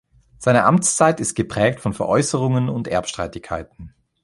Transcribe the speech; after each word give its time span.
Seine 0.39 0.63
Amtszeit 0.63 1.19
ist 1.19 1.35
geprägt 1.35 1.79
von 1.79 1.93
Veräußerungen 1.93 2.69
und 2.69 2.87
Erbstreitigkeiten. 2.87 3.93